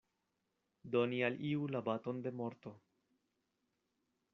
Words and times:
Doni 0.95 1.19
al 1.29 1.37
iu 1.51 1.69
la 1.75 1.83
baton 1.91 2.25
de 2.25 2.35
morto. 2.41 2.77